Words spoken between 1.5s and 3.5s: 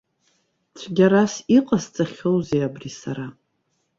иҟасҵахьоузеи абри сара?!